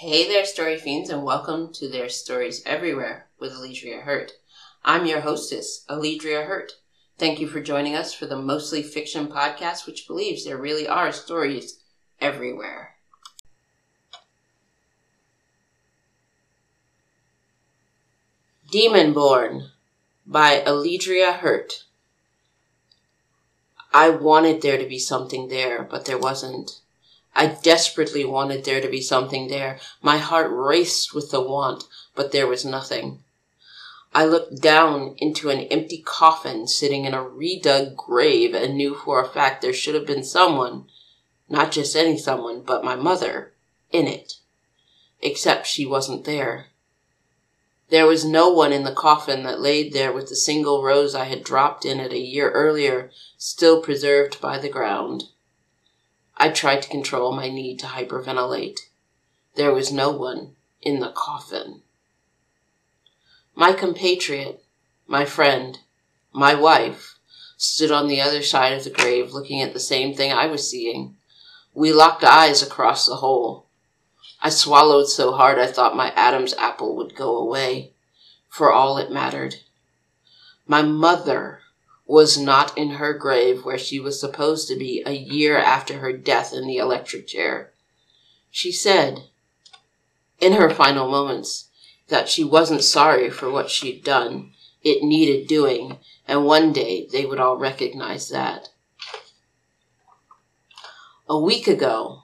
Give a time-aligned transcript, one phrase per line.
[0.00, 4.32] Hey there, story fiends, and welcome to Their Stories Everywhere with Alledria Hurt.
[4.84, 6.72] I'm your hostess, Alledria Hurt.
[7.16, 11.12] Thank you for joining us for the Mostly Fiction podcast, which believes there really are
[11.12, 11.82] stories
[12.20, 12.96] everywhere.
[18.70, 19.70] Demon Born
[20.26, 21.84] by Alledria Hurt.
[23.94, 26.82] I wanted there to be something there, but there wasn't.
[27.38, 29.78] I desperately wanted there to be something there.
[30.00, 31.84] My heart raced with the want,
[32.14, 33.22] but there was nothing.
[34.14, 39.20] I looked down into an empty coffin sitting in a redug grave and knew for
[39.20, 40.86] a fact there should have been someone,
[41.46, 43.52] not just any someone, but my mother,
[43.92, 44.36] in it.
[45.20, 46.68] Except she wasn't there.
[47.90, 51.24] There was no one in the coffin that laid there with the single rose I
[51.24, 55.24] had dropped in it a year earlier, still preserved by the ground.
[56.36, 58.80] I tried to control my need to hyperventilate.
[59.54, 61.82] There was no one in the coffin.
[63.54, 64.62] My compatriot,
[65.06, 65.78] my friend,
[66.32, 67.18] my wife,
[67.56, 70.70] stood on the other side of the grave looking at the same thing I was
[70.70, 71.16] seeing.
[71.72, 73.66] We locked eyes across the hole.
[74.42, 77.92] I swallowed so hard I thought my Adam's apple would go away,
[78.48, 79.56] for all it mattered.
[80.66, 81.60] My mother
[82.06, 86.12] was not in her grave where she was supposed to be a year after her
[86.12, 87.72] death in the electric chair.
[88.50, 89.24] She said,
[90.40, 91.68] in her final moments,
[92.08, 94.52] that she wasn't sorry for what she'd done.
[94.82, 98.68] It needed doing, and one day they would all recognize that.
[101.28, 102.22] A week ago,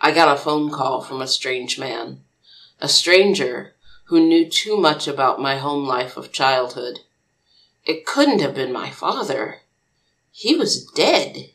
[0.00, 2.20] I got a phone call from a strange man.
[2.80, 3.74] A stranger
[4.06, 7.00] who knew too much about my home life of childhood.
[7.84, 9.60] It couldn't have been my father.
[10.30, 11.50] He was dead.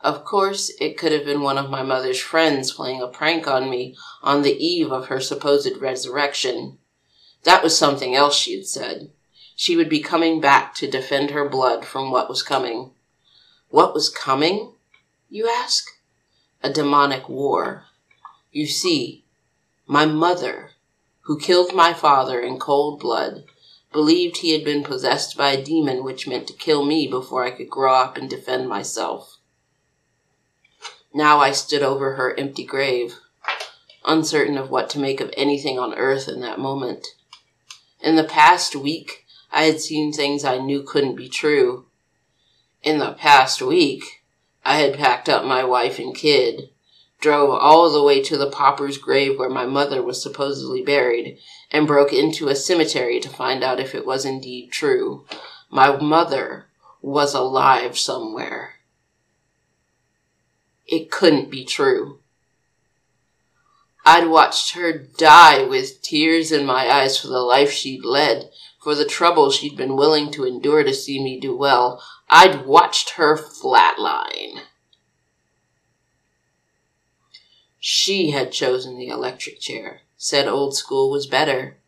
[0.00, 3.70] Of course, it could have been one of my mother's friends playing a prank on
[3.70, 6.78] me on the eve of her supposed resurrection.
[7.44, 9.10] That was something else she had said.
[9.54, 12.90] She would be coming back to defend her blood from what was coming.
[13.68, 14.72] What was coming,
[15.30, 15.86] you ask?
[16.62, 17.84] A demonic war.
[18.50, 19.24] You see,
[19.86, 20.72] my mother,
[21.22, 23.44] who killed my father in cold blood,
[23.96, 27.50] believed he had been possessed by a demon which meant to kill me before I
[27.50, 29.38] could grow up and defend myself.
[31.14, 33.14] Now I stood over her empty grave,
[34.04, 37.06] uncertain of what to make of anything on earth in that moment.
[38.02, 41.86] In the past week, I had seen things I knew couldn't be true.
[42.82, 44.22] In the past week,
[44.62, 46.68] I had packed up my wife and kid,
[47.26, 51.36] drove all the way to the pauper's grave where my mother was supposedly buried,
[51.72, 55.26] and broke into a cemetery to find out if it was indeed true.
[55.68, 56.66] My mother
[57.02, 58.74] was alive somewhere.
[60.86, 62.20] It couldn't be true.
[64.04, 68.50] I'd watched her die with tears in my eyes for the life she'd led,
[68.80, 72.00] for the trouble she'd been willing to endure to see me do well.
[72.30, 74.60] I'd watched her flatline.
[77.88, 81.78] She had chosen the electric chair, said old school was better.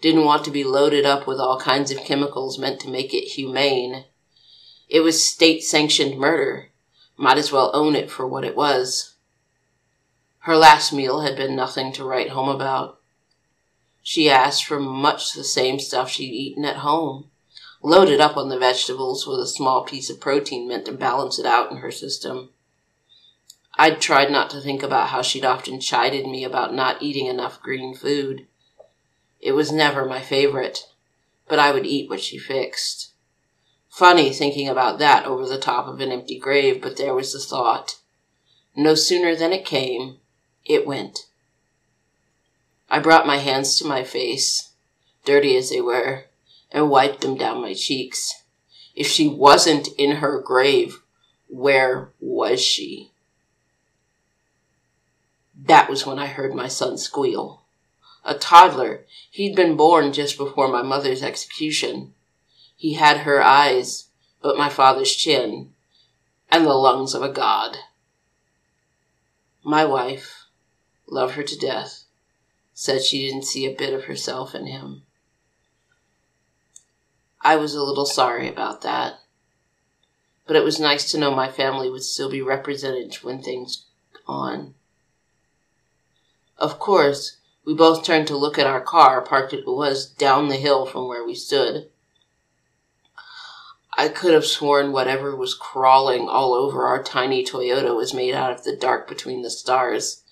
[0.00, 3.34] Didn't want to be loaded up with all kinds of chemicals meant to make it
[3.34, 4.06] humane.
[4.88, 6.70] It was state sanctioned murder.
[7.16, 9.14] Might as well own it for what it was.
[10.40, 13.00] Her last meal had been nothing to write home about.
[14.02, 17.30] She asked for much the same stuff she'd eaten at home,
[17.80, 21.46] loaded up on the vegetables with a small piece of protein meant to balance it
[21.46, 22.50] out in her system.
[23.80, 27.62] I'd tried not to think about how she'd often chided me about not eating enough
[27.62, 28.48] green food.
[29.40, 30.88] It was never my favorite,
[31.46, 33.12] but I would eat what she fixed.
[33.88, 37.38] Funny thinking about that over the top of an empty grave, but there was the
[37.38, 38.00] thought.
[38.74, 40.18] No sooner than it came,
[40.64, 41.26] it went.
[42.90, 44.70] I brought my hands to my face,
[45.24, 46.24] dirty as they were,
[46.72, 48.42] and wiped them down my cheeks.
[48.96, 51.00] If she wasn't in her grave,
[51.48, 53.12] where was she?
[55.64, 57.64] That was when I heard my son squeal.
[58.24, 62.14] A toddler, he'd been born just before my mother's execution.
[62.76, 64.08] He had her eyes,
[64.40, 65.72] but my father's chin,
[66.48, 67.76] and the lungs of a god.
[69.64, 70.44] My wife,
[71.06, 72.04] love her to death,
[72.72, 75.02] said she didn't see a bit of herself in him.
[77.40, 79.20] I was a little sorry about that,
[80.46, 83.86] but it was nice to know my family would still be represented when things
[84.26, 84.74] on.
[86.58, 90.56] Of course, we both turned to look at our car, parked it was down the
[90.56, 91.88] hill from where we stood.
[93.96, 98.50] I could have sworn whatever was crawling all over our tiny Toyota was made out
[98.50, 100.22] of the dark between the stars.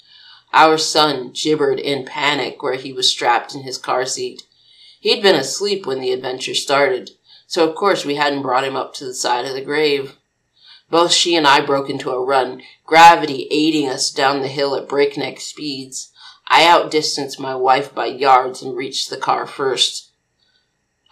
[0.53, 4.43] Our son gibbered in panic where he was strapped in his car seat.
[5.01, 7.11] He'd been asleep when the adventure started,
[7.47, 10.17] so of course we hadn't brought him up to the side of the grave.
[10.91, 14.89] Both she and I broke into a run, gravity aiding us down the hill at
[14.89, 16.13] breakneck speeds.
[16.49, 20.11] I outdistanced my wife by yards and reached the car first.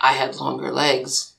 [0.01, 1.35] I had longer legs.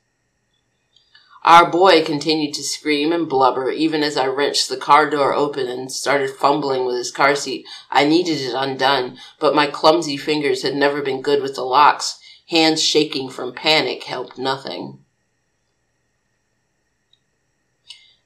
[1.45, 5.67] Our boy continued to scream and blubber even as I wrenched the car door open
[5.67, 7.67] and started fumbling with his car seat.
[7.91, 12.19] I needed it undone, but my clumsy fingers had never been good with the locks.
[12.49, 15.05] Hands shaking from panic helped nothing.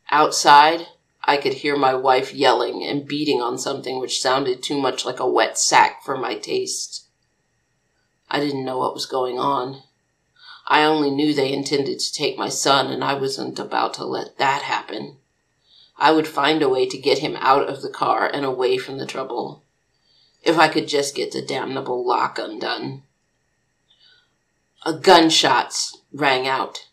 [0.09, 0.87] Outside,
[1.29, 5.19] I could hear my wife yelling and beating on something which sounded too much like
[5.19, 7.07] a wet sack for my taste.
[8.31, 9.83] I didn't know what was going on.
[10.65, 14.39] I only knew they intended to take my son, and I wasn't about to let
[14.39, 15.17] that happen.
[15.99, 18.97] I would find a way to get him out of the car and away from
[18.97, 19.63] the trouble.
[20.41, 23.03] If I could just get the damnable lock undone.
[24.83, 25.75] A gunshot
[26.11, 26.87] rang out.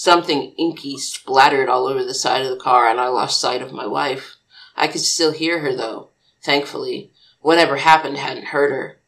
[0.00, 3.70] Something inky splattered all over the side of the car, and I lost sight of
[3.70, 4.36] my wife.
[4.74, 6.08] I could still hear her, though,
[6.42, 7.12] thankfully.
[7.40, 8.98] Whatever happened hadn't hurt her.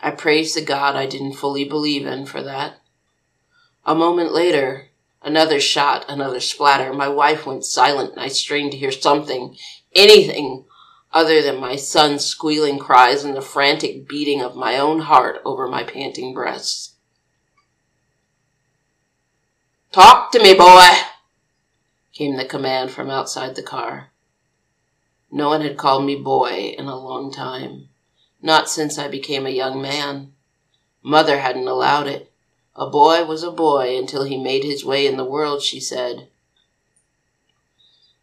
[0.00, 2.80] I praised the God I didn't fully believe in for that.
[3.84, 4.88] A moment later,
[5.22, 6.92] another shot, another splatter.
[6.92, 9.56] My wife went silent and I strained to hear something,
[9.94, 10.64] anything
[11.12, 15.68] other than my son's squealing cries and the frantic beating of my own heart over
[15.68, 16.95] my panting breasts.
[19.96, 20.90] Talk to me, boy,
[22.12, 24.10] came the command from outside the car.
[25.30, 27.88] No one had called me boy in a long time,
[28.42, 30.34] not since I became a young man.
[31.02, 32.30] Mother hadn't allowed it.
[32.74, 36.28] A boy was a boy until he made his way in the world, she said.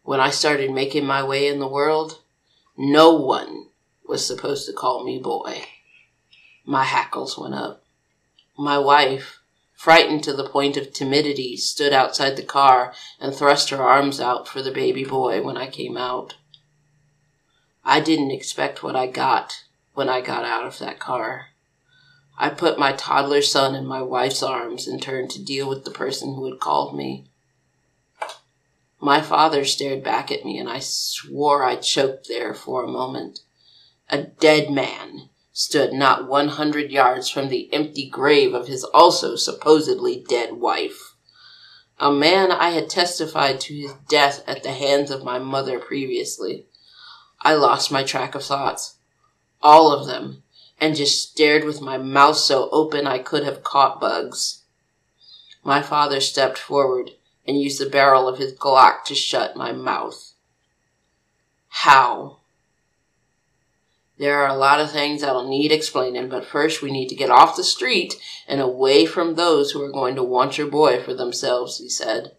[0.04, 2.20] When I started making my way in the world,
[2.78, 3.66] no one
[4.06, 5.64] was supposed to call me boy.
[6.64, 7.82] My hackles went up.
[8.56, 9.40] My wife,
[9.84, 14.48] frightened to the point of timidity, stood outside the car and thrust her arms out
[14.48, 16.36] for the baby boy when I came out.
[17.84, 21.48] I didn't expect what I got when I got out of that car.
[22.38, 25.90] I put my toddler son in my wife's arms and turned to deal with the
[25.90, 27.26] person who had called me.
[29.02, 33.40] My father stared back at me and I swore I choked there for a moment.
[34.08, 39.36] A dead man stood not one hundred yards from the empty grave of his also
[39.36, 41.14] supposedly dead wife.
[42.00, 46.66] A man I had testified to his death at the hands of my mother previously.
[47.40, 48.96] I lost my track of thoughts.
[49.62, 50.42] All of them
[50.80, 54.64] and just stared with my mouth so open I could have caught bugs.
[55.62, 57.12] My father stepped forward
[57.46, 60.32] and used the barrel of his Glock to shut my mouth.
[61.68, 62.40] How?
[64.16, 67.30] There are a lot of things that'll need explaining, but first we need to get
[67.30, 68.14] off the street
[68.46, 72.36] and away from those who are going to want your boy for themselves, he said.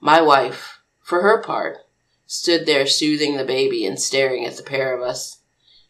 [0.00, 1.78] My wife, for her part,
[2.26, 5.40] stood there soothing the baby and staring at the pair of us.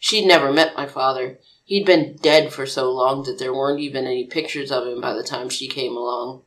[0.00, 1.38] She'd never met my father.
[1.64, 5.12] He'd been dead for so long that there weren't even any pictures of him by
[5.12, 6.42] the time she came along.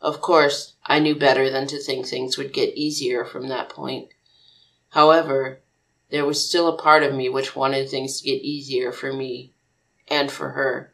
[0.00, 4.08] Of course, I knew better than to think things would get easier from that point.
[4.90, 5.60] However,
[6.10, 9.52] there was still a part of me which wanted things to get easier for me
[10.08, 10.92] and for her.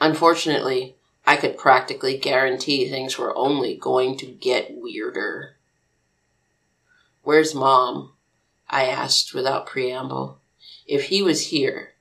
[0.00, 5.56] Unfortunately, I could practically guarantee things were only going to get weirder.
[7.22, 8.12] Where's mom?
[8.68, 10.40] I asked without preamble.
[10.86, 11.94] If he was here,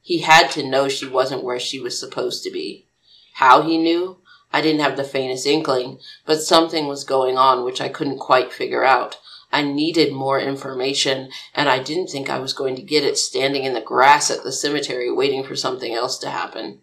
[0.00, 2.86] he had to know she wasn't where she was supposed to be.
[3.34, 4.18] How he knew,
[4.52, 8.52] I didn't have the faintest inkling, but something was going on which I couldn't quite
[8.52, 9.18] figure out.
[9.52, 13.64] I needed more information, and I didn't think I was going to get it standing
[13.64, 16.80] in the grass at the cemetery waiting for something else to happen.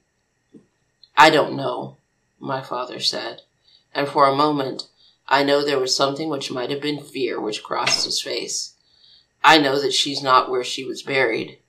[1.18, 1.98] I don't know,
[2.40, 3.42] my father said,
[3.94, 4.84] and for a moment
[5.28, 8.74] I know there was something which might have been fear which crossed his face.
[9.44, 11.60] I know that she's not where she was buried,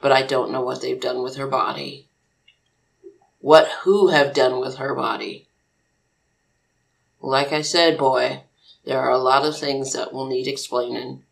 [0.00, 2.08] but I don't know what they've done with her body.
[3.40, 5.46] What who have done with her body?
[7.20, 8.44] Like I said, boy,
[8.84, 11.24] there are a lot of things that will need explaining.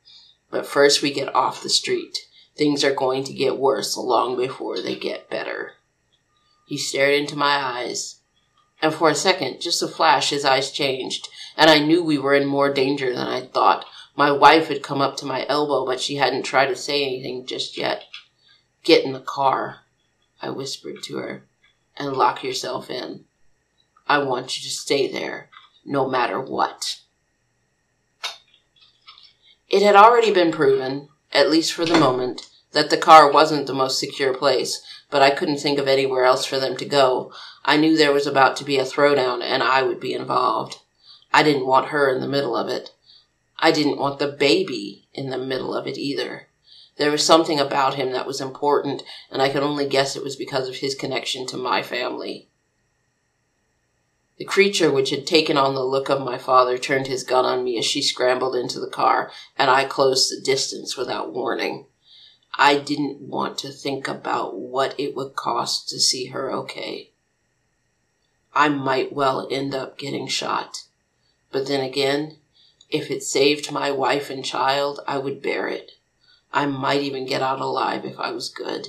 [0.50, 2.18] But first we get off the street.
[2.56, 5.72] Things are going to get worse long before they get better.
[6.66, 8.20] He stared into my eyes,
[8.82, 12.34] and for a second, just a flash, his eyes changed, and I knew we were
[12.34, 13.84] in more danger than I thought.
[14.16, 17.46] My wife had come up to my elbow, but she hadn't tried to say anything
[17.46, 18.04] just yet.
[18.84, 19.80] Get in the car,
[20.40, 21.44] I whispered to her,
[21.96, 23.24] and lock yourself in.
[24.06, 25.50] I want you to stay there,
[25.84, 27.00] no matter what.
[29.70, 33.72] It had already been proven, at least for the moment, that the car wasn't the
[33.72, 37.32] most secure place, but I couldn't think of anywhere else for them to go.
[37.64, 40.78] I knew there was about to be a throwdown and I would be involved.
[41.32, 42.90] I didn't want her in the middle of it.
[43.60, 46.48] I didn't want the baby in the middle of it either.
[46.96, 50.34] There was something about him that was important, and I could only guess it was
[50.34, 52.49] because of his connection to my family.
[54.40, 57.62] The creature which had taken on the look of my father turned his gun on
[57.62, 61.88] me as she scrambled into the car, and I closed the distance without warning.
[62.56, 67.10] I didn't want to think about what it would cost to see her okay.
[68.54, 70.84] I might well end up getting shot.
[71.52, 72.38] But then again,
[72.88, 75.92] if it saved my wife and child, I would bear it.
[76.50, 78.88] I might even get out alive if I was good.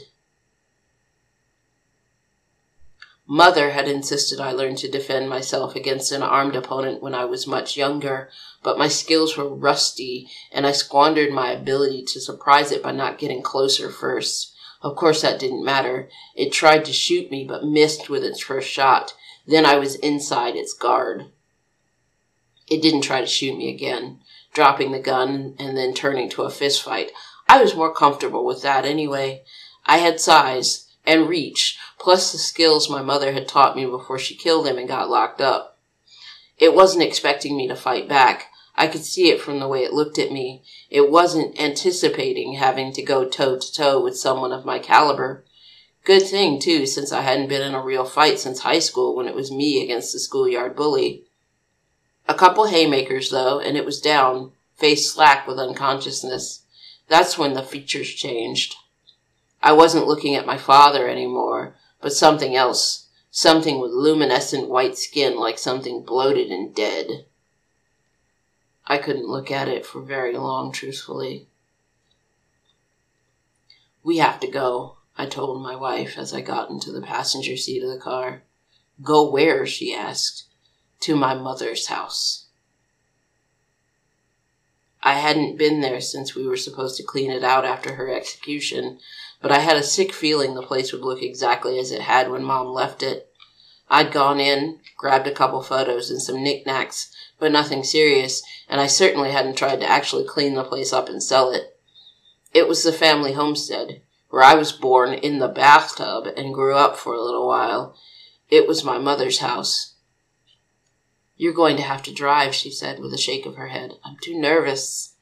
[3.33, 7.47] Mother had insisted I learn to defend myself against an armed opponent when I was
[7.47, 8.29] much younger,
[8.61, 13.19] but my skills were rusty and I squandered my ability to surprise it by not
[13.19, 14.53] getting closer first.
[14.81, 16.09] Of course, that didn't matter.
[16.35, 19.13] It tried to shoot me but missed with its first shot.
[19.47, 21.27] Then I was inside its guard.
[22.67, 24.19] It didn't try to shoot me again,
[24.53, 27.13] dropping the gun and then turning to a fist fight.
[27.47, 29.43] I was more comfortable with that anyway.
[29.85, 34.35] I had size and reach, plus the skills my mother had taught me before she
[34.35, 35.77] killed him and got locked up.
[36.57, 38.47] It wasn't expecting me to fight back.
[38.75, 40.63] I could see it from the way it looked at me.
[40.89, 45.45] It wasn't anticipating having to go toe to toe with someone of my caliber.
[46.03, 49.27] Good thing, too, since I hadn't been in a real fight since high school when
[49.27, 51.25] it was me against the schoolyard bully.
[52.27, 56.63] A couple haymakers, though, and it was down, face slack with unconsciousness.
[57.07, 58.75] That's when the features changed.
[59.61, 63.07] I wasn't looking at my father anymore, but something else.
[63.29, 67.25] Something with luminescent white skin like something bloated and dead.
[68.85, 71.47] I couldn't look at it for very long, truthfully.
[74.03, 77.83] We have to go, I told my wife as I got into the passenger seat
[77.83, 78.43] of the car.
[79.01, 79.65] Go where?
[79.65, 80.45] she asked.
[81.01, 82.47] To my mother's house.
[85.03, 88.99] I hadn't been there since we were supposed to clean it out after her execution,
[89.41, 92.43] but I had a sick feeling the place would look exactly as it had when
[92.43, 93.27] Mom left it.
[93.89, 98.87] I'd gone in, grabbed a couple photos and some knickknacks, but nothing serious, and I
[98.87, 101.77] certainly hadn't tried to actually clean the place up and sell it.
[102.53, 106.95] It was the family homestead, where I was born in the bathtub and grew up
[106.95, 107.97] for a little while.
[108.49, 109.90] It was my mother's house.
[111.41, 113.97] You're going to have to drive, she said with a shake of her head.
[114.05, 115.15] I'm too nervous.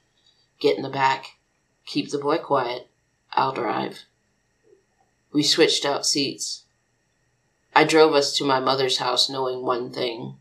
[0.60, 1.38] Get in the back.
[1.86, 2.90] Keep the boy quiet.
[3.32, 4.00] I'll drive.
[5.32, 6.66] We switched out seats.
[7.74, 10.36] I drove us to my mother's house knowing one thing.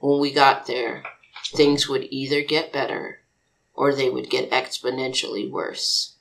[0.00, 1.04] When we got there,
[1.46, 3.20] things would either get better
[3.72, 6.16] or they would get exponentially worse.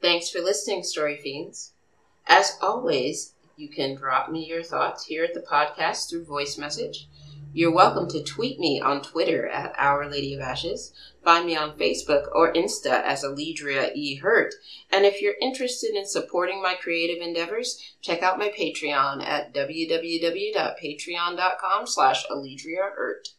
[0.00, 1.74] Thanks for listening, Story Fiends.
[2.32, 7.08] As always, you can drop me your thoughts here at the podcast through voice message.
[7.52, 10.92] You're welcome to tweet me on Twitter at Our Lady of Ashes,
[11.24, 14.14] find me on Facebook or Insta as Alledria E.
[14.14, 14.54] Hurt,
[14.92, 21.86] and if you're interested in supporting my creative endeavors, check out my Patreon at www.patreon.com
[21.88, 23.30] slash Alledria Hurt.